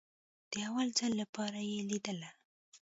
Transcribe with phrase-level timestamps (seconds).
[0.51, 2.29] د اول ځل لپاره يې ليدله.